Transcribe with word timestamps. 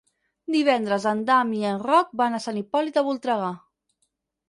Divendres 0.55 1.05
en 1.11 1.21
Dan 1.27 1.53
i 1.59 1.61
en 1.73 1.79
Roc 1.85 2.17
van 2.25 2.39
a 2.39 2.43
Sant 2.49 2.61
Hipòlit 2.65 3.01
de 3.01 3.09
Voltregà. 3.11 3.55